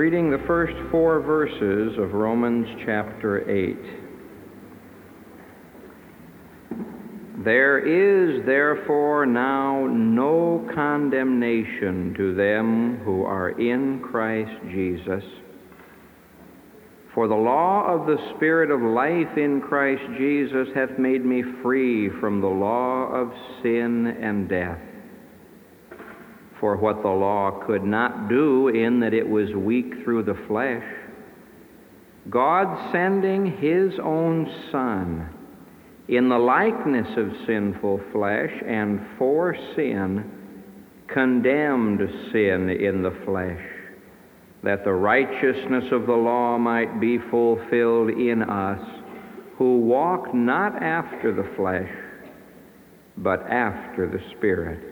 [0.00, 3.76] Reading the first four verses of Romans chapter 8.
[7.44, 15.22] There is therefore now no condemnation to them who are in Christ Jesus.
[17.14, 22.08] For the law of the Spirit of life in Christ Jesus hath made me free
[22.20, 23.30] from the law of
[23.62, 24.80] sin and death.
[26.60, 30.84] For what the law could not do, in that it was weak through the flesh,
[32.28, 35.28] God sending His own Son
[36.08, 40.30] in the likeness of sinful flesh and for sin,
[41.08, 42.00] condemned
[42.30, 43.64] sin in the flesh,
[44.62, 48.86] that the righteousness of the law might be fulfilled in us,
[49.56, 51.90] who walk not after the flesh,
[53.16, 54.89] but after the Spirit.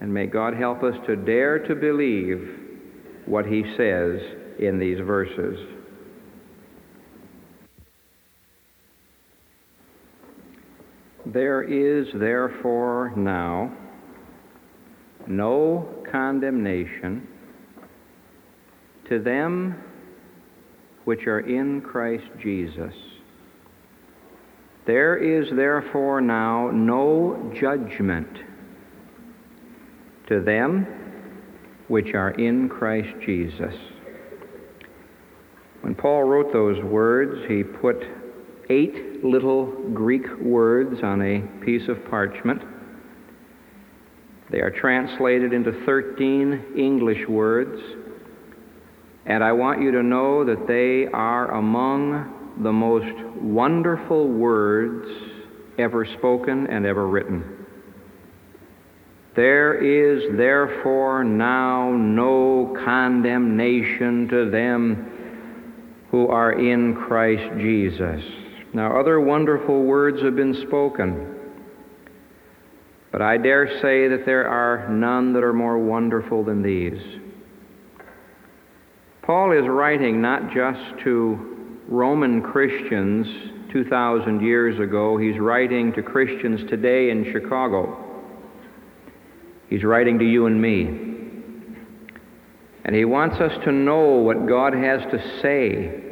[0.00, 2.60] And may God help us to dare to believe
[3.26, 4.20] what he says
[4.58, 5.58] in these verses.
[11.26, 13.76] There is therefore now
[15.26, 17.26] no condemnation
[19.08, 19.82] to them
[21.04, 22.94] which are in Christ Jesus.
[24.86, 28.28] There is therefore now no judgment
[30.28, 30.86] to them
[31.88, 33.74] which are in Christ Jesus.
[35.82, 37.96] When Paul wrote those words, he put
[38.70, 42.60] eight little Greek words on a piece of parchment.
[44.50, 47.80] They are translated into 13 English words,
[49.26, 55.06] and I want you to know that they are among the most wonderful words
[55.78, 57.55] ever spoken and ever written.
[59.36, 68.22] There is therefore now no condemnation to them who are in Christ Jesus.
[68.72, 71.34] Now, other wonderful words have been spoken,
[73.12, 77.00] but I dare say that there are none that are more wonderful than these.
[79.20, 83.26] Paul is writing not just to Roman Christians
[83.70, 88.05] 2,000 years ago, he's writing to Christians today in Chicago.
[89.68, 90.84] He's writing to you and me.
[92.84, 96.02] And he wants us to know what God has to say.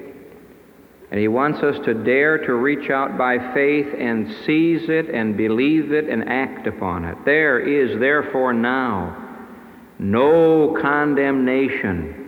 [1.10, 5.36] And he wants us to dare to reach out by faith and seize it and
[5.36, 7.16] believe it and act upon it.
[7.24, 9.20] There is therefore now
[10.00, 12.24] no condemnation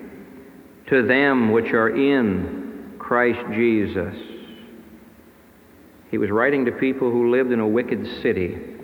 [0.89, 4.15] to them which are in Christ Jesus.
[6.11, 8.76] He was writing to people who lived in a wicked city.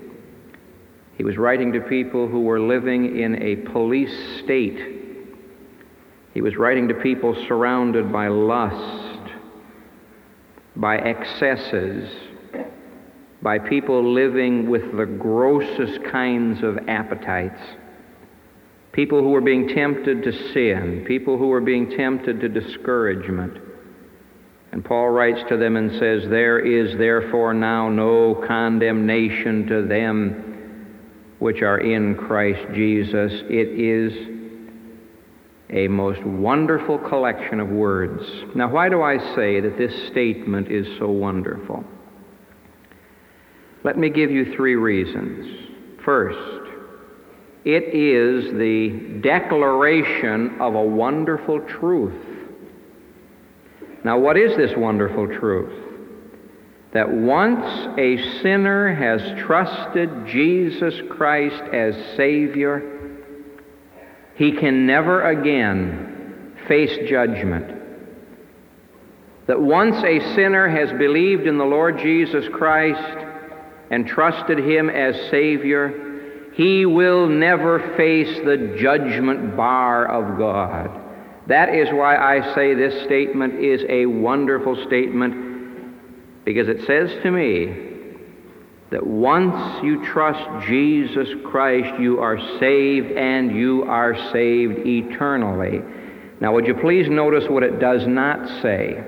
[1.16, 5.00] He was writing to people who were living in a police state.
[6.34, 9.32] He was writing to people surrounded by lust,
[10.74, 12.10] by excesses,
[13.42, 17.60] by people living with the grossest kinds of appetites,
[18.92, 23.58] people who were being tempted to sin, people who were being tempted to discouragement.
[24.70, 30.51] And Paul writes to them and says, There is therefore now no condemnation to them
[31.42, 33.32] which are in Christ Jesus.
[33.50, 34.12] It is
[35.70, 38.22] a most wonderful collection of words.
[38.54, 41.82] Now, why do I say that this statement is so wonderful?
[43.82, 45.68] Let me give you three reasons.
[46.04, 46.70] First,
[47.64, 52.24] it is the declaration of a wonderful truth.
[54.04, 55.91] Now, what is this wonderful truth?
[56.92, 57.64] That once
[57.98, 63.18] a sinner has trusted Jesus Christ as Savior,
[64.34, 67.80] he can never again face judgment.
[69.46, 73.26] That once a sinner has believed in the Lord Jesus Christ
[73.90, 81.00] and trusted Him as Savior, he will never face the judgment bar of God.
[81.46, 85.51] That is why I say this statement is a wonderful statement
[86.44, 87.92] because it says to me
[88.90, 95.80] that once you trust Jesus Christ, you are saved and you are saved eternally.
[96.40, 99.02] Now, would you please notice what it does not say?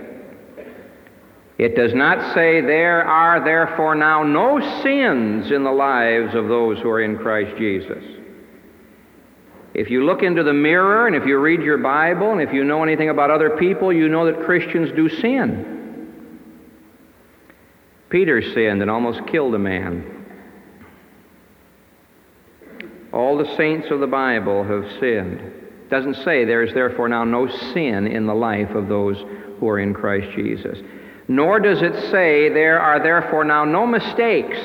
[1.59, 6.79] It does not say, There are therefore now no sins in the lives of those
[6.79, 8.03] who are in Christ Jesus.
[9.75, 12.65] If you look into the mirror and if you read your Bible and if you
[12.65, 15.74] know anything about other people, you know that Christians do sin.
[18.15, 20.25] Peter sinned and almost killed a man.
[23.13, 25.41] All the saints of the Bible have sinned.
[25.41, 29.17] It doesn't say there is therefore now no sin in the life of those
[29.59, 30.79] who are in Christ Jesus.
[31.27, 34.59] Nor does it say there are therefore now no mistakes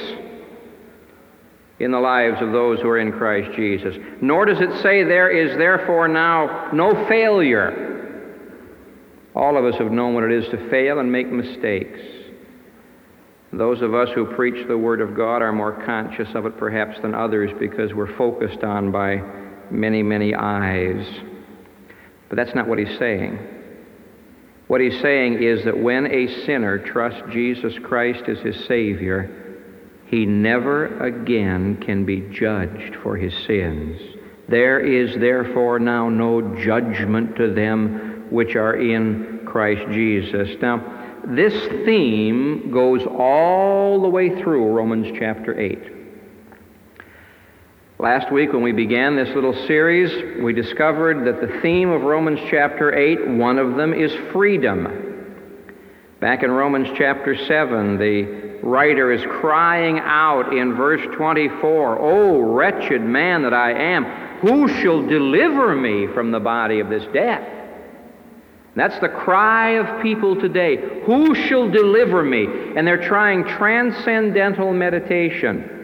[1.80, 3.96] in the lives of those who are in Christ Jesus.
[4.22, 8.46] Nor does it say there is therefore now no failure.
[9.34, 12.00] All of us have known what it is to fail and make mistakes.
[13.52, 17.00] Those of us who preach the Word of God are more conscious of it perhaps
[17.02, 19.22] than others because we're focused on by
[19.72, 21.06] many, many eyes.
[22.30, 23.40] But that's not what he's saying.
[24.68, 29.58] What he's saying is that when a sinner trusts Jesus Christ as his Savior,
[30.06, 34.00] he never again can be judged for his sins.
[34.48, 40.50] There is therefore now no judgment to them which are in Christ Jesus.
[40.62, 41.54] Now, this
[41.86, 45.80] theme goes all the way through Romans chapter 8.
[48.00, 52.40] Last week, when we began this little series, we discovered that the theme of Romans
[52.50, 55.36] chapter 8, one of them is freedom.
[56.22, 63.02] Back in Romans chapter 7, the writer is crying out in verse 24, Oh, wretched
[63.02, 64.06] man that I am,
[64.40, 67.59] who shall deliver me from the body of this death?
[68.80, 71.02] That's the cry of people today.
[71.04, 72.46] Who shall deliver me?
[72.78, 75.76] And they're trying transcendental meditation.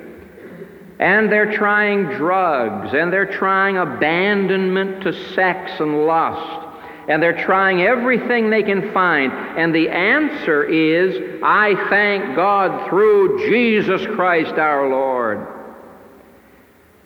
[0.98, 2.94] And they're trying drugs.
[2.94, 6.62] And they're trying abandonment to sex and lust
[7.08, 9.32] and they're trying everything they can find.
[9.32, 15.46] And the answer is, I thank God through Jesus Christ our Lord.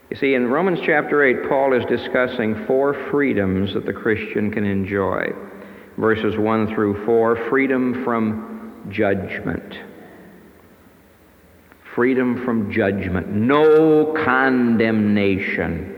[0.09, 4.63] You see, in Romans chapter 8, Paul is discussing four freedoms that the Christian can
[4.63, 5.33] enjoy.
[5.99, 9.75] Verses 1 through 4 freedom from judgment.
[11.93, 13.27] Freedom from judgment.
[13.27, 15.97] No condemnation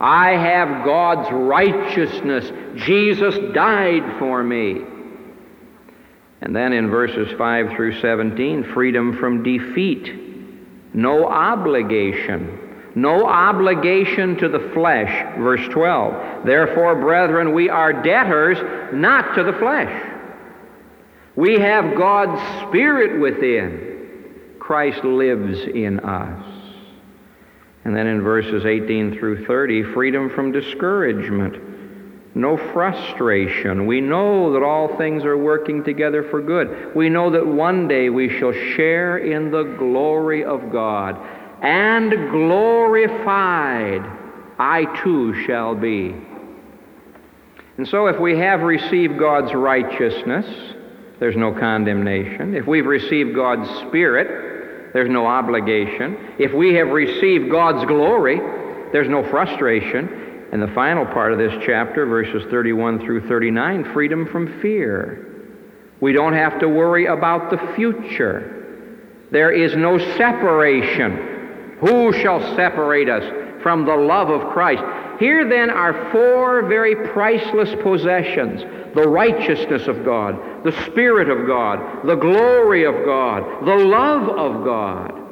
[0.00, 2.50] I have God's righteousness.
[2.76, 4.82] Jesus died for me.
[6.42, 10.94] And then in verses 5 through 17, freedom from defeat.
[10.94, 12.65] No obligation.
[12.96, 15.36] No obligation to the flesh.
[15.36, 16.46] Verse 12.
[16.46, 18.56] Therefore, brethren, we are debtors
[18.94, 20.12] not to the flesh.
[21.36, 24.56] We have God's Spirit within.
[24.58, 26.44] Christ lives in us.
[27.84, 33.86] And then in verses 18 through 30, freedom from discouragement, no frustration.
[33.86, 36.96] We know that all things are working together for good.
[36.96, 41.16] We know that one day we shall share in the glory of God.
[41.62, 44.02] And glorified
[44.58, 46.14] I too shall be.
[47.76, 50.46] And so, if we have received God's righteousness,
[51.20, 52.54] there's no condemnation.
[52.54, 56.16] If we've received God's Spirit, there's no obligation.
[56.38, 58.38] If we have received God's glory,
[58.92, 60.46] there's no frustration.
[60.52, 65.50] And the final part of this chapter, verses 31 through 39, freedom from fear.
[66.00, 68.52] We don't have to worry about the future.
[69.30, 71.35] There is no separation.
[71.80, 74.82] Who shall separate us from the love of Christ?
[75.18, 78.62] Here then are four very priceless possessions
[78.94, 84.64] the righteousness of God, the Spirit of God, the glory of God, the love of
[84.64, 85.22] God.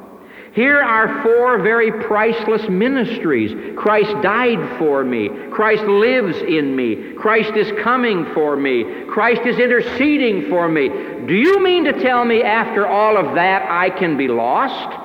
[0.53, 3.75] Here are four very priceless ministries.
[3.75, 5.29] Christ died for me.
[5.51, 7.13] Christ lives in me.
[7.13, 9.03] Christ is coming for me.
[9.09, 10.87] Christ is interceding for me.
[11.27, 15.04] Do you mean to tell me after all of that I can be lost?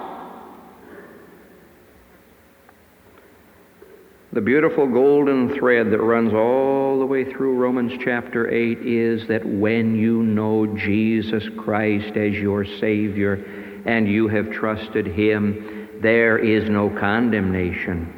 [4.33, 9.45] The beautiful golden thread that runs all the way through Romans chapter 8 is that
[9.45, 16.71] when you know Jesus Christ as your Savior and you have trusted Him, there is
[16.71, 18.15] no condemnation.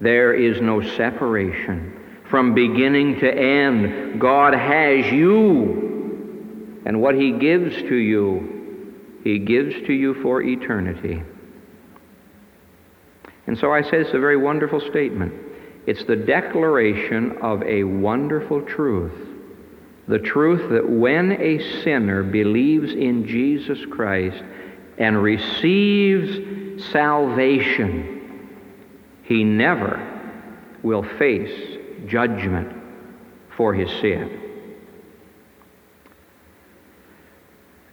[0.00, 2.22] There is no separation.
[2.30, 6.80] From beginning to end, God has you.
[6.86, 11.22] And what He gives to you, He gives to you for eternity.
[13.46, 15.32] And so I say it's a very wonderful statement.
[15.86, 19.12] It's the declaration of a wonderful truth.
[20.08, 24.42] The truth that when a sinner believes in Jesus Christ
[24.98, 28.50] and receives salvation,
[29.22, 30.00] he never
[30.82, 32.72] will face judgment
[33.56, 34.40] for his sin.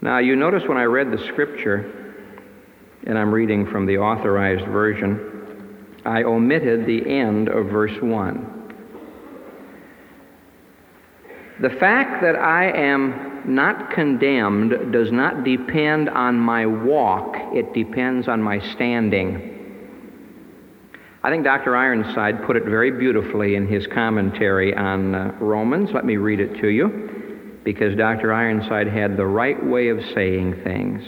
[0.01, 2.13] Now, you notice when I read the scripture,
[3.05, 5.33] and I'm reading from the authorized version,
[6.05, 8.63] I omitted the end of verse 1.
[11.62, 18.27] The fact that I am not condemned does not depend on my walk, it depends
[18.27, 19.50] on my standing.
[21.24, 21.75] I think Dr.
[21.75, 25.91] Ironside put it very beautifully in his commentary on uh, Romans.
[25.93, 28.33] Let me read it to you because Dr.
[28.33, 31.01] Ironside had the right way of saying things.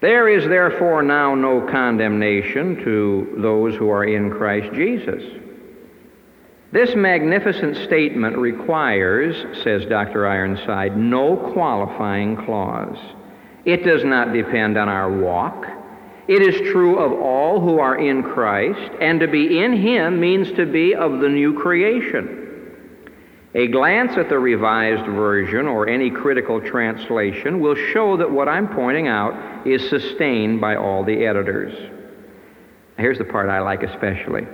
[0.00, 5.22] There is therefore now no condemnation to those who are in Christ Jesus.
[6.72, 10.26] This magnificent statement requires, says Dr.
[10.26, 12.96] Ironside, no qualifying clause.
[13.64, 15.66] It does not depend on our walk.
[16.28, 20.52] It is true of all who are in Christ, and to be in Him means
[20.52, 22.39] to be of the new creation.
[23.54, 28.68] A glance at the Revised Version or any critical translation will show that what I'm
[28.68, 31.74] pointing out is sustained by all the editors.
[32.96, 34.46] Here's the part I like especially.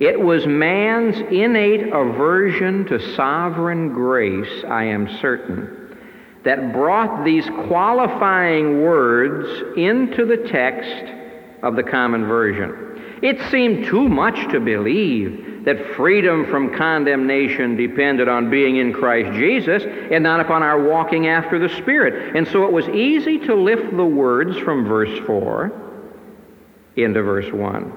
[0.00, 5.86] It was man's innate aversion to sovereign grace, I am certain
[6.46, 11.12] that brought these qualifying words into the text
[11.64, 12.95] of the common version.
[13.22, 19.36] It seemed too much to believe that freedom from condemnation depended on being in Christ
[19.36, 22.36] Jesus and not upon our walking after the Spirit.
[22.36, 25.72] And so it was easy to lift the words from verse 4
[26.96, 27.92] into verse 1.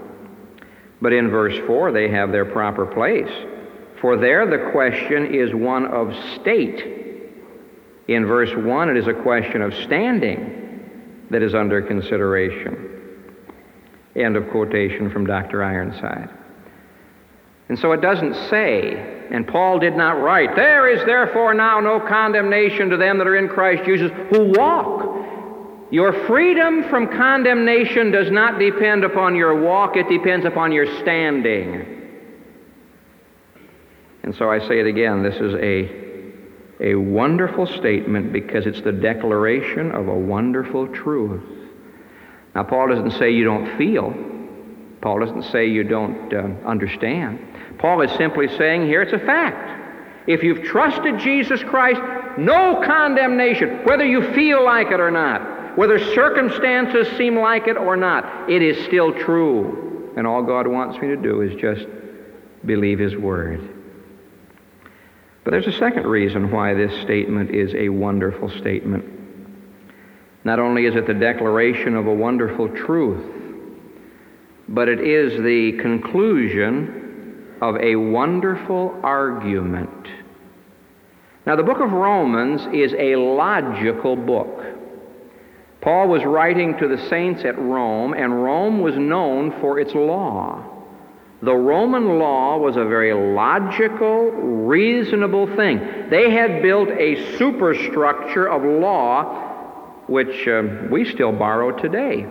[1.01, 3.31] But in verse 4, they have their proper place.
[4.01, 6.99] For there the question is one of state
[8.09, 12.88] in verse 1, it is a question of standing that is under consideration.
[14.19, 15.63] End of quotation from Dr.
[15.63, 16.29] Ironside.
[17.69, 21.99] And so it doesn't say, and Paul did not write, There is therefore now no
[21.99, 25.05] condemnation to them that are in Christ Jesus who walk.
[25.91, 31.95] Your freedom from condemnation does not depend upon your walk, it depends upon your standing.
[34.23, 36.09] And so I say it again this is a
[36.81, 41.58] a wonderful statement because it's the declaration of a wonderful truth.
[42.55, 44.13] Now, Paul doesn't say you don't feel,
[45.01, 47.39] Paul doesn't say you don't uh, understand.
[47.77, 49.77] Paul is simply saying here it's a fact.
[50.27, 52.01] If you've trusted Jesus Christ,
[52.37, 57.95] no condemnation, whether you feel like it or not, whether circumstances seem like it or
[57.95, 60.13] not, it is still true.
[60.17, 61.87] And all God wants me to do is just
[62.65, 63.75] believe His Word.
[65.45, 69.18] But there's a second reason why this statement is a wonderful statement.
[70.49, 73.23] Not only is it the declaration of a wonderful truth,
[74.67, 80.07] but it is the conclusion of a wonderful argument.
[81.45, 84.65] Now, the book of Romans is a logical book.
[85.81, 90.65] Paul was writing to the saints at Rome, and Rome was known for its law.
[91.43, 96.09] The Roman law was a very logical, reasonable thing.
[96.09, 99.48] They had built a superstructure of law
[100.09, 102.25] which uh, we still borrow today.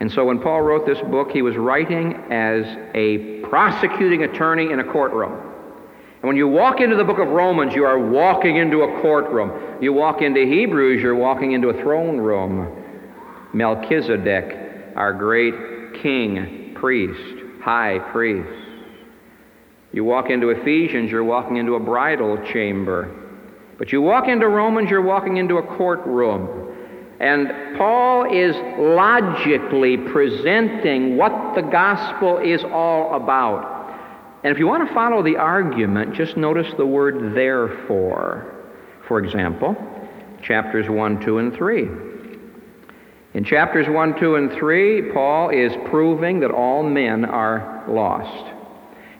[0.00, 4.80] And so when Paul wrote this book, he was writing as a prosecuting attorney in
[4.80, 5.32] a courtroom.
[5.32, 9.80] And when you walk into the book of Romans, you are walking into a courtroom.
[9.80, 12.84] You walk into Hebrews, you're walking into a throne room.
[13.52, 18.48] Melchizedek, our great king, priest, high priest.
[19.92, 23.27] You walk into Ephesians, you're walking into a bridal chamber.
[23.78, 26.74] But you walk into Romans, you're walking into a courtroom.
[27.20, 33.76] And Paul is logically presenting what the gospel is all about.
[34.44, 38.54] And if you want to follow the argument, just notice the word therefore.
[39.06, 39.76] For example,
[40.42, 41.88] chapters 1, 2, and 3.
[43.34, 48.57] In chapters 1, 2, and 3, Paul is proving that all men are lost.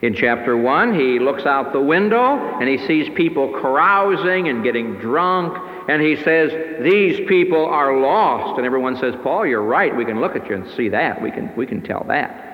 [0.00, 4.98] In chapter 1, he looks out the window and he sees people carousing and getting
[4.98, 6.52] drunk, and he says,
[6.82, 8.58] These people are lost.
[8.58, 9.96] And everyone says, Paul, you're right.
[9.96, 11.20] We can look at you and see that.
[11.20, 12.44] We can, we can tell that.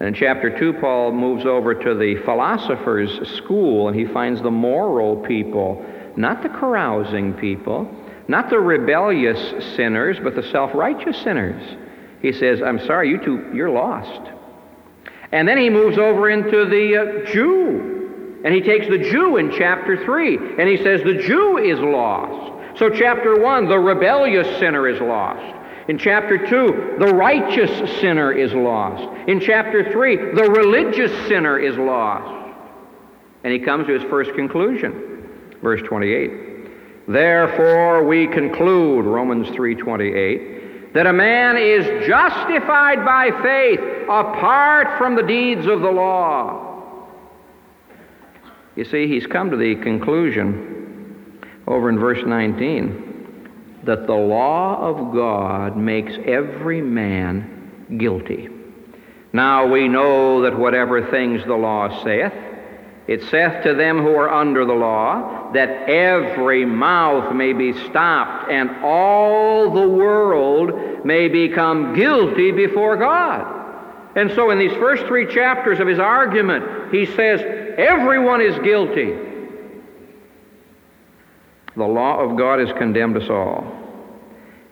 [0.00, 4.50] And in chapter 2, Paul moves over to the philosopher's school and he finds the
[4.50, 5.84] moral people,
[6.16, 7.90] not the carousing people.
[8.28, 11.76] Not the rebellious sinners, but the self righteous sinners.
[12.22, 14.32] He says, I'm sorry, you too, you're lost.
[15.36, 18.40] And then he moves over into the uh, Jew.
[18.42, 22.78] And he takes the Jew in chapter 3, and he says, The Jew is lost.
[22.78, 25.54] So, chapter 1, the rebellious sinner is lost.
[25.88, 29.28] In chapter 2, the righteous sinner is lost.
[29.28, 32.54] In chapter 3, the religious sinner is lost.
[33.44, 35.28] And he comes to his first conclusion,
[35.62, 37.08] verse 28.
[37.08, 40.56] Therefore we conclude, Romans 3:28,
[40.96, 47.08] that a man is justified by faith apart from the deeds of the law.
[48.76, 55.14] You see, he's come to the conclusion over in verse 19 that the law of
[55.14, 58.48] God makes every man guilty.
[59.32, 62.32] Now we know that whatever things the law saith,
[63.06, 68.50] it saith to them who are under the law that every mouth may be stopped
[68.50, 73.52] and all the world may become guilty before God.
[74.16, 77.40] And so, in these first three chapters of his argument, he says
[77.78, 79.14] everyone is guilty.
[81.76, 83.72] The law of God has condemned us all.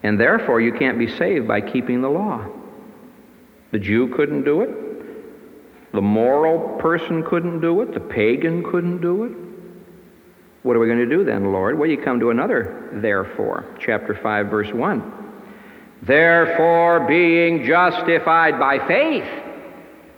[0.03, 2.47] And therefore, you can't be saved by keeping the law.
[3.71, 4.84] The Jew couldn't do it.
[5.95, 7.95] The moral person couldn't do it.
[7.95, 9.33] The pagan couldn't do it.
[10.65, 11.79] What are we going to do then, Lord?
[11.79, 15.13] Well, you come to another therefore, chapter 5, verse 1.
[16.03, 19.25] Therefore, being justified by faith,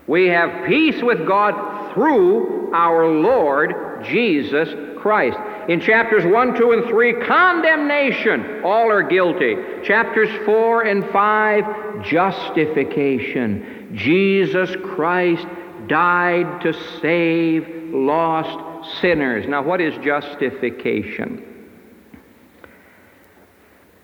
[0.06, 4.68] we have peace with God through our Lord Jesus
[4.98, 5.38] Christ.
[5.68, 8.62] In chapters 1, 2, and 3, condemnation.
[8.64, 9.56] All are guilty.
[9.84, 13.90] Chapters 4 and 5, justification.
[13.94, 15.46] Jesus Christ
[15.86, 19.46] died to save lost sinners.
[19.48, 21.42] Now, what is justification?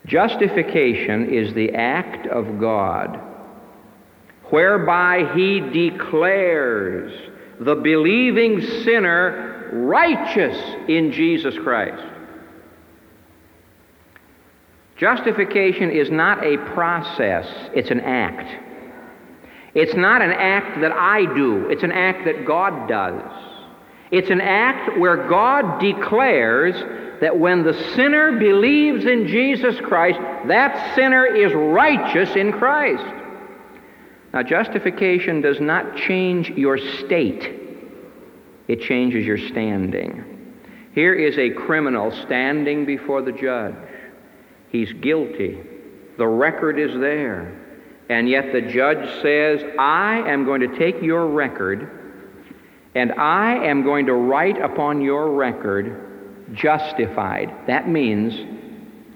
[0.06, 3.20] Justification is the act of God
[4.44, 7.12] whereby He declares
[7.60, 10.56] the believing sinner righteous
[10.88, 12.02] in Jesus Christ.
[14.96, 18.71] Justification is not a process, it's an act.
[19.74, 23.22] It's not an act that I do, it's an act that God does.
[24.10, 26.74] It's an act where God declares
[27.22, 33.04] that when the sinner believes in Jesus Christ, that sinner is righteous in Christ.
[34.34, 37.58] Now, justification does not change your state,
[38.68, 40.28] it changes your standing.
[40.94, 43.74] Here is a criminal standing before the judge.
[44.68, 45.58] He's guilty.
[46.18, 47.61] The record is there.
[48.12, 51.88] And yet the judge says, I am going to take your record
[52.94, 57.50] and I am going to write upon your record justified.
[57.66, 58.34] That means,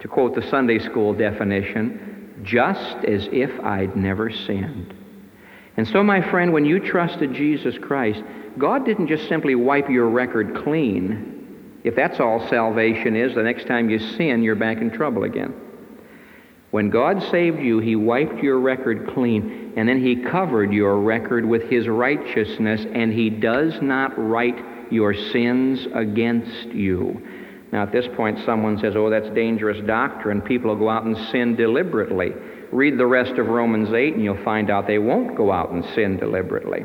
[0.00, 4.94] to quote the Sunday school definition, just as if I'd never sinned.
[5.76, 8.22] And so, my friend, when you trusted Jesus Christ,
[8.56, 11.80] God didn't just simply wipe your record clean.
[11.85, 15.52] If that's all salvation is, the next time you sin, you're back in trouble again.
[16.77, 21.47] When God saved you, He wiped your record clean, and then He covered your record
[21.47, 27.19] with His righteousness, and He does not write your sins against you.
[27.73, 30.43] Now, at this point, someone says, Oh, that's dangerous doctrine.
[30.43, 32.33] People will go out and sin deliberately.
[32.71, 35.83] Read the rest of Romans 8, and you'll find out they won't go out and
[35.95, 36.85] sin deliberately.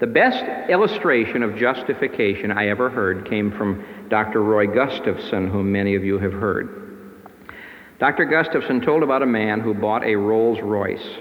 [0.00, 4.42] The best illustration of justification I ever heard came from Dr.
[4.42, 6.81] Roy Gustafson, whom many of you have heard.
[8.02, 8.24] Dr.
[8.24, 11.20] Gustafson told about a man who bought a Rolls Royce.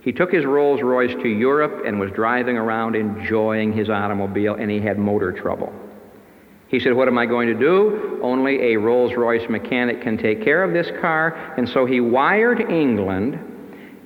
[0.00, 4.70] He took his Rolls Royce to Europe and was driving around enjoying his automobile, and
[4.70, 5.70] he had motor trouble.
[6.68, 8.18] He said, What am I going to do?
[8.22, 11.34] Only a Rolls Royce mechanic can take care of this car.
[11.58, 13.38] And so he wired England.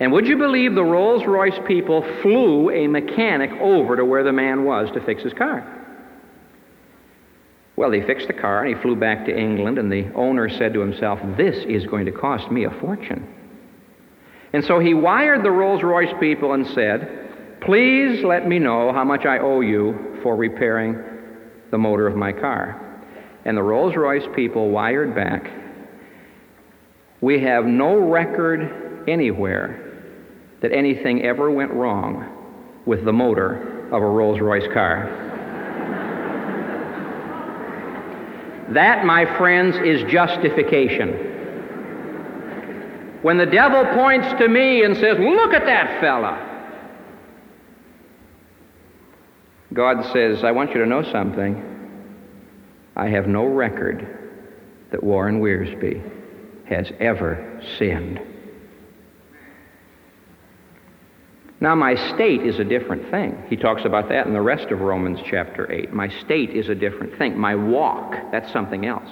[0.01, 4.33] And would you believe the Rolls Royce people flew a mechanic over to where the
[4.33, 5.84] man was to fix his car?
[7.77, 10.75] Well, he fixed the car and he flew back to England, and the owner said
[10.75, 13.27] to himself, This is going to cost me a fortune.
[14.53, 19.03] And so he wired the Rolls Royce people and said, Please let me know how
[19.03, 21.03] much I owe you for repairing
[21.73, 22.81] the motor of my car.
[23.45, 25.51] And the Rolls Royce people wired back,
[27.21, 29.81] We have no record anywhere
[30.61, 35.34] that anything ever went wrong with the motor of a Rolls Royce car.
[38.71, 41.33] That, my friends, is justification.
[43.23, 46.51] When the devil points to me and says, Look at that fella,
[49.73, 51.71] God says, I want you to know something.
[52.97, 54.07] I have no record
[54.93, 56.01] that Warren Wiersbe
[56.67, 58.21] has ever sinned.
[61.61, 63.43] Now, my state is a different thing.
[63.49, 65.93] He talks about that in the rest of Romans chapter 8.
[65.93, 67.39] My state is a different thing.
[67.39, 69.09] My walk, that's something else.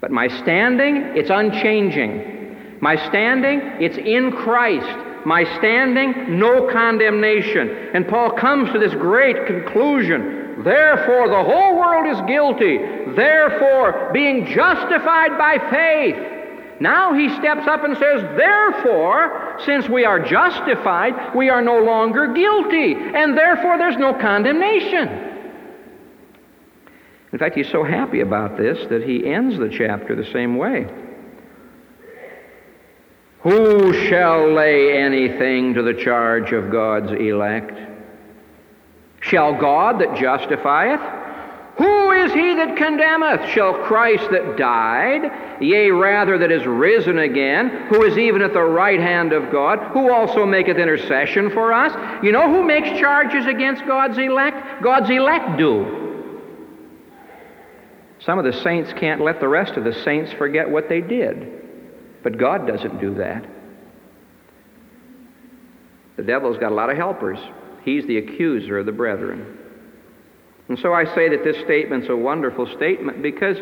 [0.00, 2.78] But my standing, it's unchanging.
[2.80, 5.26] My standing, it's in Christ.
[5.26, 7.68] My standing, no condemnation.
[7.94, 12.78] And Paul comes to this great conclusion Therefore, the whole world is guilty.
[13.14, 16.80] Therefore, being justified by faith.
[16.80, 22.32] Now he steps up and says, Therefore, since we are justified, we are no longer
[22.32, 25.28] guilty, and therefore there's no condemnation.
[27.32, 30.86] In fact, he's so happy about this that he ends the chapter the same way.
[33.40, 37.78] Who shall lay anything to the charge of God's elect?
[39.20, 41.27] Shall God that justifieth?
[41.78, 43.48] Who is he that condemneth?
[43.50, 48.62] Shall Christ that died, yea, rather that is risen again, who is even at the
[48.62, 51.92] right hand of God, who also maketh intercession for us?
[52.24, 54.82] You know who makes charges against God's elect?
[54.82, 56.04] God's elect do.
[58.18, 61.62] Some of the saints can't let the rest of the saints forget what they did.
[62.24, 63.46] But God doesn't do that.
[66.16, 67.38] The devil's got a lot of helpers.
[67.84, 69.56] He's the accuser of the brethren.
[70.68, 73.56] And so I say that this statement's a wonderful statement because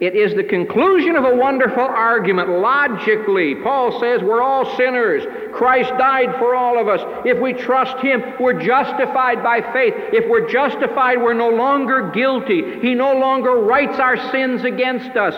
[0.00, 2.48] it is the conclusion of a wonderful argument.
[2.48, 5.24] Logically, Paul says we're all sinners.
[5.54, 7.00] Christ died for all of us.
[7.24, 9.94] If we trust Him, we're justified by faith.
[10.12, 12.80] If we're justified, we're no longer guilty.
[12.80, 15.34] He no longer writes our sins against us.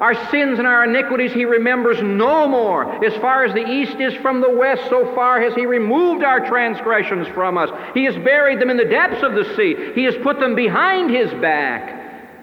[0.00, 3.04] Our sins and our iniquities he remembers no more.
[3.04, 6.46] As far as the east is from the west, so far has he removed our
[6.46, 7.68] transgressions from us.
[7.94, 9.92] He has buried them in the depths of the sea.
[9.94, 11.88] He has put them behind his back.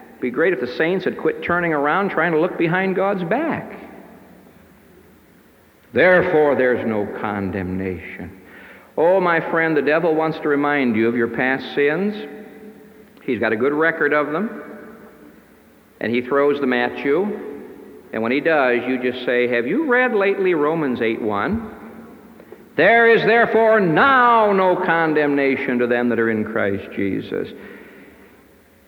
[0.10, 3.24] It'd be great if the saints had quit turning around trying to look behind God's
[3.24, 3.80] back.
[5.94, 8.42] Therefore, there's no condemnation.
[8.98, 12.16] Oh, my friend, the devil wants to remind you of your past sins.
[13.24, 14.75] He's got a good record of them
[16.00, 17.56] and he throws them at you.
[18.14, 21.72] And when he does, you just say, Have you read lately Romans 8 1?
[22.78, 27.48] There is therefore now no condemnation to them that are in Christ Jesus.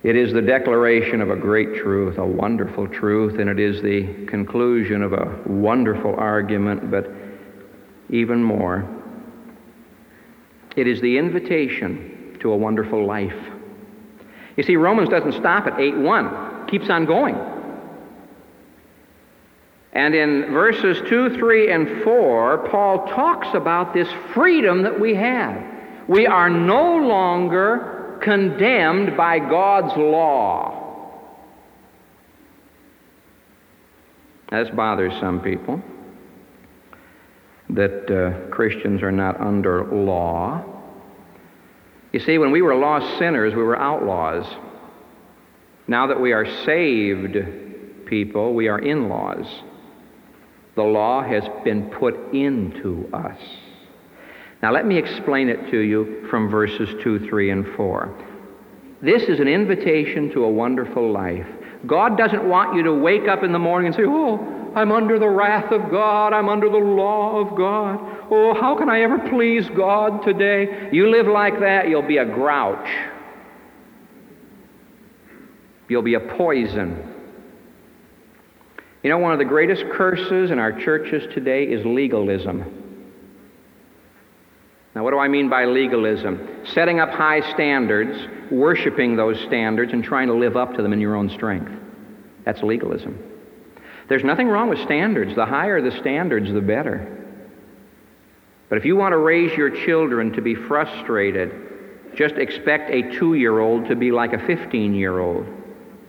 [0.04, 4.26] It is the declaration of a great truth, a wonderful truth, and it is the
[4.28, 7.10] conclusion of a wonderful argument, but
[8.10, 8.88] even more,
[10.76, 13.36] it is the invitation to a wonderful life.
[14.56, 17.36] You see, Romans doesn't stop at 8 1 keeps on going.
[19.94, 25.64] And in verses 2, 3, and 4, Paul talks about this freedom that we have.
[26.08, 30.84] We are no longer condemned by God's law.
[34.52, 35.82] This bothers some people
[37.70, 40.64] that uh, Christians are not under law.
[42.14, 44.46] You see, when we were lost sinners, we were outlaws.
[45.88, 47.38] Now that we are saved
[48.06, 49.46] people, we are in laws.
[50.76, 53.40] The law has been put into us.
[54.62, 58.26] Now, let me explain it to you from verses 2, 3, and 4.
[59.02, 61.46] This is an invitation to a wonderful life.
[61.86, 65.20] God doesn't want you to wake up in the morning and say, Oh, I'm under
[65.20, 66.34] the wrath of God.
[66.34, 68.00] I'm under the law of God.
[68.30, 70.90] Oh, how can I ever please God today?
[70.92, 72.90] You live like that, you'll be a grouch.
[75.90, 77.14] You'll be a poison.
[79.04, 82.84] You know, one of the greatest curses in our churches today is legalism.
[84.94, 86.66] Now, what do I mean by legalism?
[86.74, 88.18] Setting up high standards,
[88.52, 91.72] worshiping those standards, and trying to live up to them in your own strength.
[92.44, 93.18] That's legalism.
[94.10, 95.36] There's nothing wrong with standards.
[95.36, 97.14] The higher the standards, the better.
[98.70, 101.54] But if you want to raise your children to be frustrated,
[102.16, 105.46] just expect a two year old to be like a 15 year old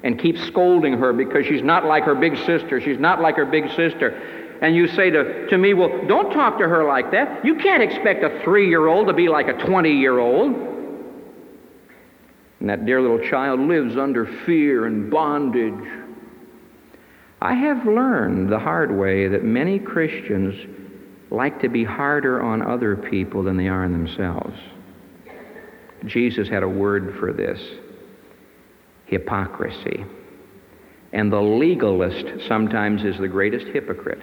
[0.02, 2.80] and keep scolding her because she's not like her big sister.
[2.80, 4.10] She's not like her big sister.
[4.62, 7.44] And you say to, to me, Well, don't talk to her like that.
[7.44, 10.54] You can't expect a three year old to be like a 20 year old.
[12.60, 15.88] And that dear little child lives under fear and bondage.
[17.40, 20.54] I have learned the hard way that many Christians
[21.30, 24.58] like to be harder on other people than they are on themselves.
[26.06, 27.60] Jesus had a word for this
[29.08, 30.04] hypocrisy.
[31.12, 34.22] And the legalist sometimes is the greatest hypocrite.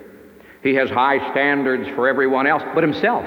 [0.63, 3.25] He has high standards for everyone else but himself.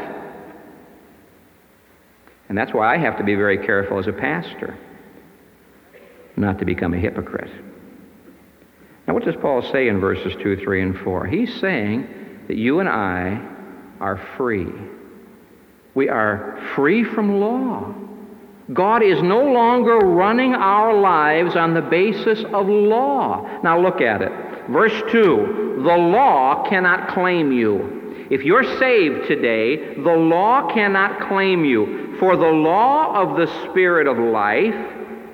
[2.48, 4.78] And that's why I have to be very careful as a pastor
[6.36, 7.50] not to become a hypocrite.
[9.06, 11.26] Now, what does Paul say in verses 2, 3, and 4?
[11.26, 13.44] He's saying that you and I
[14.00, 14.70] are free.
[15.94, 17.94] We are free from law.
[18.72, 23.60] God is no longer running our lives on the basis of law.
[23.62, 24.32] Now look at it.
[24.70, 28.26] Verse 2 The law cannot claim you.
[28.30, 32.16] If you're saved today, the law cannot claim you.
[32.20, 34.74] For the law of the Spirit of life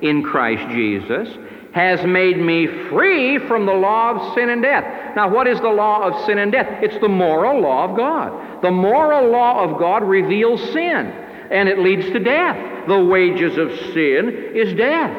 [0.01, 1.27] in Christ Jesus,
[1.75, 5.13] has made me free from the law of sin and death.
[5.13, 6.81] Now, what is the law of sin and death?
[6.81, 8.61] It's the moral law of God.
[8.61, 11.13] The moral law of God reveals sin,
[11.51, 12.87] and it leads to death.
[12.87, 15.15] The wages of sin is death.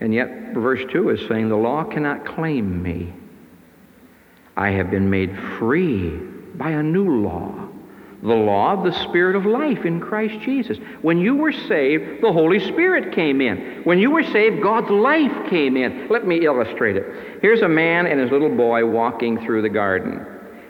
[0.00, 3.12] And yet, verse 2 is saying, The law cannot claim me.
[4.56, 7.68] I have been made free by a new law
[8.22, 10.78] the law of the Spirit of life in Christ Jesus.
[11.02, 13.82] When you were saved, the Holy Spirit came in.
[13.84, 16.08] When you were saved, God's life came in.
[16.08, 17.06] Let me illustrate it.
[17.42, 20.26] Here's a man and his little boy walking through the garden,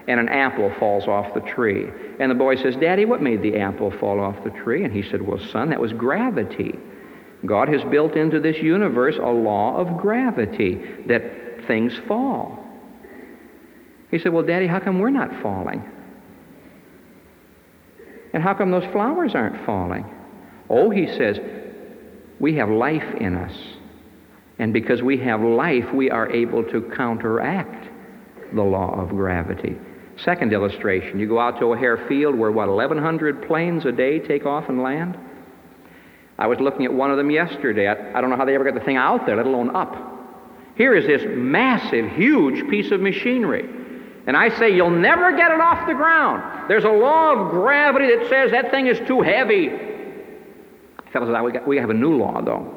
[0.08, 1.86] and an apple falls off the tree.
[2.18, 4.82] And the boy says, Daddy, what made the apple fall off the tree?
[4.82, 6.76] And he said, Well, son, that was gravity.
[7.46, 11.22] God has built into this universe a law of gravity that
[11.68, 12.58] things fall.
[14.10, 15.84] He said, Well, Daddy, how come we're not falling?
[18.32, 20.04] And how come those flowers aren't falling?
[20.70, 21.38] Oh, he says,
[22.40, 23.56] we have life in us.
[24.58, 27.88] And because we have life, we are able to counteract
[28.54, 29.76] the law of gravity.
[30.24, 34.46] Second illustration you go out to O'Hare Field where, what, 1,100 planes a day take
[34.46, 35.16] off and land?
[36.38, 37.88] I was looking at one of them yesterday.
[37.88, 39.96] I, I don't know how they ever got the thing out there, let alone up.
[40.76, 43.68] Here is this massive, huge piece of machinery.
[44.26, 46.68] And I say, you'll never get it off the ground.
[46.68, 49.70] There's a law of gravity that says that thing is too heavy.
[51.12, 52.74] Fellows, we, got, we have a new law, though.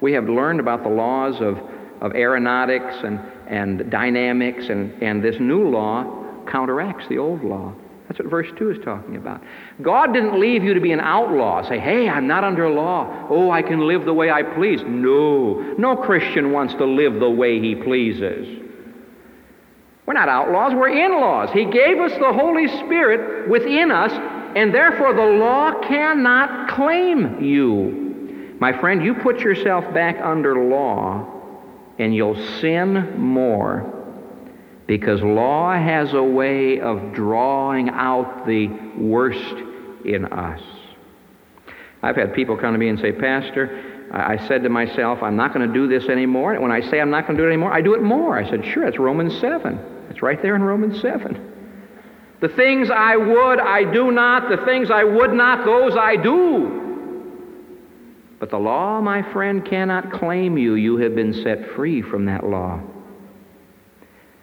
[0.00, 1.58] We have learned about the laws of,
[2.00, 6.17] of aeronautics and, and dynamics, and, and this new law
[6.48, 7.74] counteracts the old law.
[8.08, 9.42] That's what verse 2 is talking about.
[9.82, 11.68] God didn't leave you to be an outlaw.
[11.68, 13.26] Say, hey, I'm not under law.
[13.28, 14.80] Oh, I can live the way I please.
[14.86, 15.60] No.
[15.76, 18.64] No Christian wants to live the way he pleases.
[20.06, 21.50] We're not outlaws, we're in laws.
[21.52, 24.10] He gave us the Holy Spirit within us,
[24.56, 28.56] and therefore the law cannot claim you.
[28.58, 31.26] My friend, you put yourself back under law,
[31.98, 33.97] and you'll sin more
[34.88, 39.54] because law has a way of drawing out the worst
[40.04, 40.62] in us.
[42.02, 45.52] I've had people come to me and say, Pastor, I said to myself, I'm not
[45.52, 46.54] going to do this anymore.
[46.54, 48.38] And when I say I'm not going to do it anymore, I do it more.
[48.38, 49.78] I said, Sure, that's Romans 7.
[50.08, 51.54] It's right there in Romans 7.
[52.40, 54.48] The things I would, I do not.
[54.48, 56.86] The things I would not, those I do.
[58.40, 60.74] But the law, my friend, cannot claim you.
[60.74, 62.80] You have been set free from that law.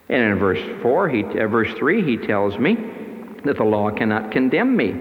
[0.09, 2.77] And in verse 4, he, uh, verse 3, he tells me
[3.43, 4.93] that the law cannot condemn me.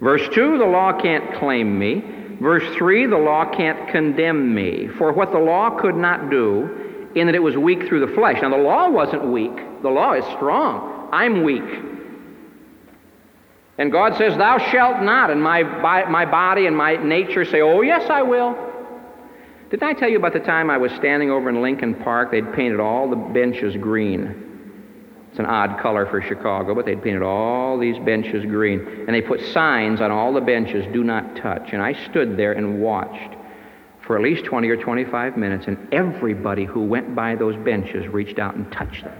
[0.00, 2.02] Verse 2, the law can't claim me.
[2.40, 4.88] Verse 3, the law can't condemn me.
[4.98, 8.40] For what the law could not do, in that it was weak through the flesh.
[8.40, 11.08] Now, the law wasn't weak, the law is strong.
[11.12, 11.62] I'm weak.
[13.78, 15.30] And God says, Thou shalt not.
[15.30, 18.69] And my, my body and my nature say, Oh, yes, I will.
[19.70, 22.32] Didn't I tell you about the time I was standing over in Lincoln Park?
[22.32, 24.48] They'd painted all the benches green.
[25.30, 28.80] It's an odd color for Chicago, but they'd painted all these benches green.
[29.06, 31.72] And they put signs on all the benches, do not touch.
[31.72, 33.36] And I stood there and watched
[34.00, 38.40] for at least 20 or 25 minutes, and everybody who went by those benches reached
[38.40, 39.14] out and touched them.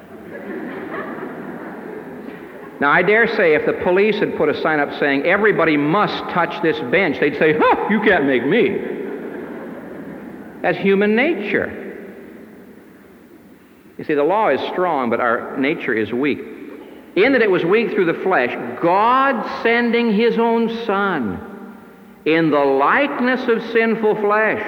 [2.80, 6.18] now, I dare say if the police had put a sign up saying, everybody must
[6.34, 8.99] touch this bench, they'd say, huh, you can't make me.
[10.62, 11.88] That's human nature.
[13.98, 16.38] You see, the law is strong, but our nature is weak.
[17.16, 21.46] In that it was weak through the flesh, God sending His own Son
[22.24, 24.62] in the likeness of sinful flesh.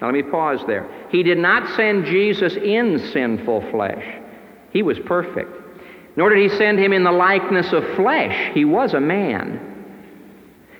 [0.00, 0.88] Now let me pause there.
[1.10, 4.04] He did not send Jesus in sinful flesh,
[4.72, 5.50] he was perfect.
[6.16, 9.77] Nor did he send him in the likeness of flesh, he was a man.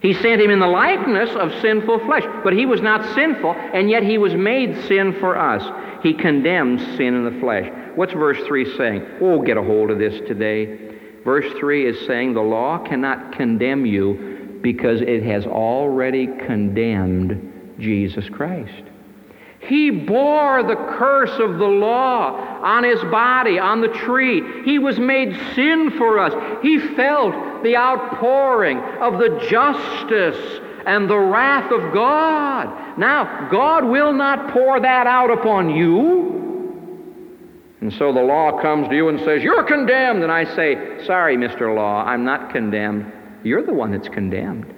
[0.00, 3.90] He sent him in the likeness of sinful flesh, but he was not sinful, and
[3.90, 5.62] yet he was made sin for us.
[6.02, 7.68] He condemns sin in the flesh.
[7.96, 9.06] What's verse 3 saying?
[9.20, 10.88] Oh, get a hold of this today.
[11.24, 18.28] Verse 3 is saying the law cannot condemn you because it has already condemned Jesus
[18.28, 18.84] Christ.
[19.61, 24.62] He bore the curse of the law on his body, on the tree.
[24.64, 26.33] He was made sin for us.
[26.62, 32.99] He felt the outpouring of the justice and the wrath of God.
[32.99, 36.38] Now, God will not pour that out upon you.
[37.81, 40.23] And so the law comes to you and says, You're condemned.
[40.23, 41.75] And I say, Sorry, Mr.
[41.75, 43.12] Law, I'm not condemned.
[43.44, 44.75] You're the one that's condemned.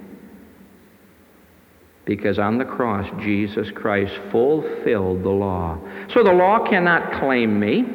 [2.05, 5.79] Because on the cross, Jesus Christ fulfilled the law.
[6.13, 7.85] So the law cannot claim me,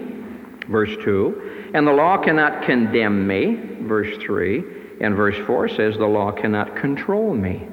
[0.68, 4.62] verse 2, and the law cannot condemn me, verse 3,
[5.00, 7.68] and verse 4 says the law cannot control me.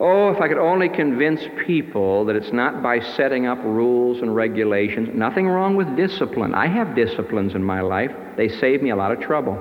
[0.00, 4.34] Oh, if I could only convince people that it's not by setting up rules and
[4.34, 5.08] regulations.
[5.12, 6.54] Nothing wrong with discipline.
[6.54, 9.60] I have disciplines in my life, they save me a lot of trouble.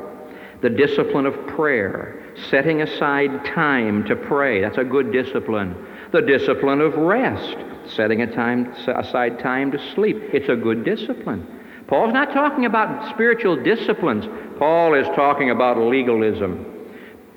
[0.61, 5.75] The discipline of prayer, setting aside time to pray, that's a good discipline.
[6.11, 11.45] The discipline of rest, setting time, aside time to sleep, it's a good discipline.
[11.87, 14.25] Paul's not talking about spiritual disciplines,
[14.59, 16.73] Paul is talking about legalism.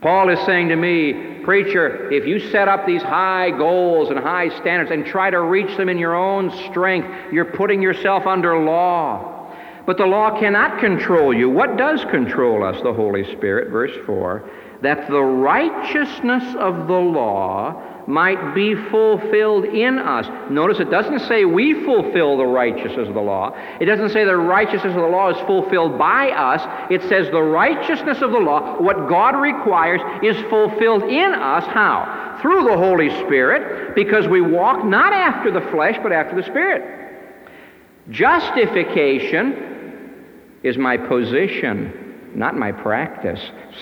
[0.00, 4.48] Paul is saying to me, preacher, if you set up these high goals and high
[4.60, 9.39] standards and try to reach them in your own strength, you're putting yourself under law.
[9.86, 11.48] But the law cannot control you.
[11.50, 12.80] What does control us?
[12.82, 14.48] The Holy Spirit, verse 4.
[14.82, 20.26] That the righteousness of the law might be fulfilled in us.
[20.50, 23.56] Notice it doesn't say we fulfill the righteousness of the law.
[23.80, 26.90] It doesn't say the righteousness of the law is fulfilled by us.
[26.90, 31.64] It says the righteousness of the law, what God requires, is fulfilled in us.
[31.64, 32.38] How?
[32.42, 37.09] Through the Holy Spirit, because we walk not after the flesh, but after the Spirit.
[38.10, 39.66] Justification
[40.62, 42.00] is my position
[42.34, 43.40] not my practice.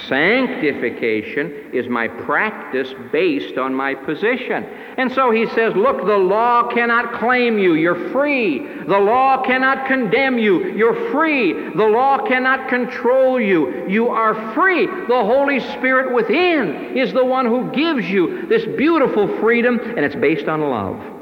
[0.08, 4.64] Sanctification is my practice based on my position.
[4.96, 7.74] And so he says, Look, the law cannot claim you.
[7.74, 8.60] You're free.
[8.84, 10.72] The law cannot condemn you.
[10.72, 11.52] You're free.
[11.52, 13.86] The law cannot control you.
[13.86, 14.86] You are free.
[14.86, 20.16] The Holy Spirit within is the one who gives you this beautiful freedom, and it's
[20.16, 21.17] based on love.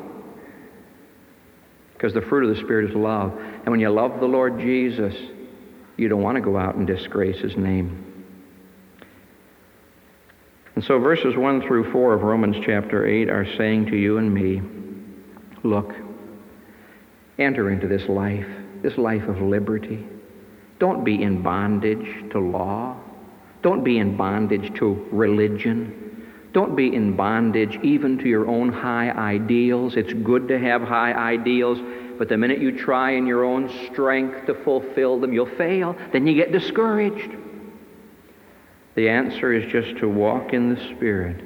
[1.97, 3.33] Because the fruit of the Spirit is love.
[3.39, 5.15] And when you love the Lord Jesus,
[5.97, 8.03] you don't want to go out and disgrace his name.
[10.75, 14.33] And so verses 1 through 4 of Romans chapter 8 are saying to you and
[14.33, 14.61] me,
[15.65, 15.95] look,
[17.39, 18.47] enter into this life,
[18.83, 20.07] this life of liberty.
[20.79, 23.01] Don't be in bondage to law.
[23.63, 26.06] Don't be in bondage to religion.
[26.57, 29.95] Don't be in bondage even to your own high ideals.
[29.95, 31.79] It's good to have high ideals,
[32.17, 35.95] but the minute you try in your own strength to fulfill them, you'll fail.
[36.15, 37.31] Then you get discouraged.
[38.95, 41.39] The answer is just to walk in the Spirit.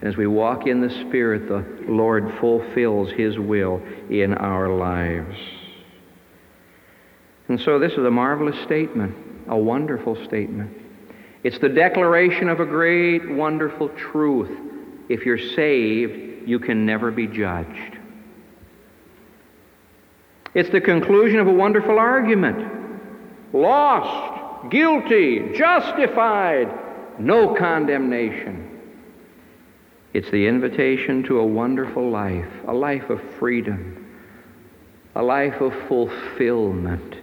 [0.00, 5.38] And as we walk in the Spirit, the Lord fulfills His will in our lives.
[7.46, 9.14] And so this is a marvelous statement,
[9.48, 10.76] a wonderful statement.
[11.42, 14.50] It's the declaration of a great, wonderful truth.
[15.08, 17.98] If you're saved, you can never be judged.
[20.54, 23.52] It's the conclusion of a wonderful argument.
[23.52, 26.68] Lost, guilty, justified,
[27.18, 28.66] no condemnation.
[30.12, 34.08] It's the invitation to a wonderful life, a life of freedom,
[35.14, 37.14] a life of fulfillment,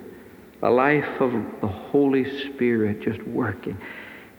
[0.62, 3.78] a life of the Holy Spirit just working.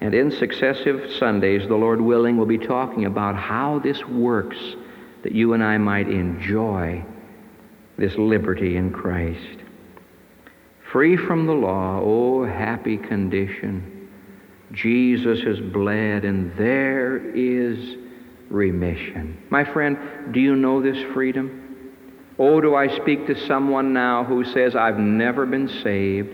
[0.00, 4.58] And in successive Sundays, the Lord willing, we'll be talking about how this works
[5.22, 7.04] that you and I might enjoy
[7.96, 9.58] this liberty in Christ.
[10.92, 14.08] Free from the law, oh, happy condition.
[14.72, 17.96] Jesus has bled, and there is
[18.48, 19.36] remission.
[19.50, 19.98] My friend,
[20.32, 21.64] do you know this freedom?
[22.38, 26.28] Oh, do I speak to someone now who says, I've never been saved.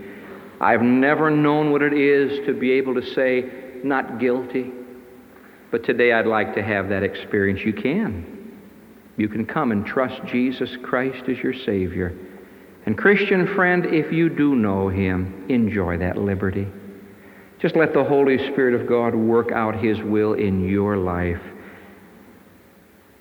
[0.65, 3.45] I've never known what it is to be able to say,
[3.83, 4.73] not guilty.
[5.71, 7.61] But today I'd like to have that experience.
[7.61, 8.35] You can
[9.17, 12.17] you can come and trust Jesus Christ as your Savior.
[12.87, 16.67] And, Christian friend, if you do know Him, enjoy that liberty.
[17.61, 21.41] Just let the Holy Spirit of God work out His will in your life.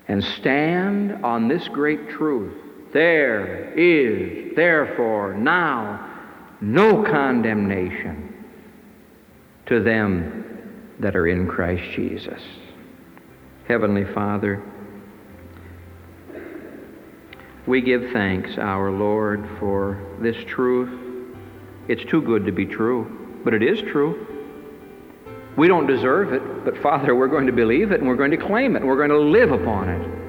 [0.08, 2.54] And stand on this great truth.
[2.92, 6.13] There is, therefore, now
[6.60, 8.44] no condemnation
[9.66, 12.40] to them that are in Christ Jesus.
[13.66, 14.62] Heavenly Father,
[17.66, 21.00] we give thanks, our Lord, for this truth.
[21.88, 24.26] It's too good to be true, but it is true.
[25.56, 28.36] We don't deserve it, but Father, we're going to believe it and we're going to
[28.36, 30.23] claim it and we're going to live upon it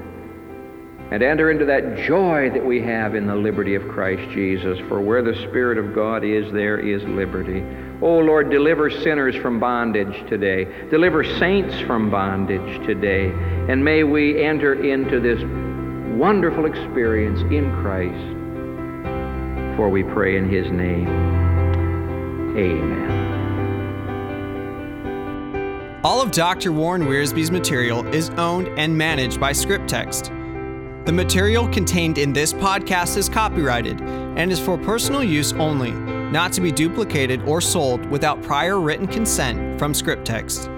[1.10, 4.78] and enter into that joy that we have in the liberty of Christ Jesus.
[4.88, 7.62] For where the Spirit of God is, there is liberty.
[8.02, 10.64] Oh Lord, deliver sinners from bondage today.
[10.90, 13.30] Deliver saints from bondage today.
[13.68, 15.40] And may we enter into this
[16.18, 18.34] wonderful experience in Christ.
[19.76, 21.08] For we pray in His name.
[22.56, 23.26] Amen.
[26.02, 26.72] All of Dr.
[26.72, 30.35] Warren Wiersbe's material is owned and managed by Scriptext.
[31.06, 36.52] The material contained in this podcast is copyrighted and is for personal use only, not
[36.54, 40.75] to be duplicated or sold without prior written consent from Scriptext.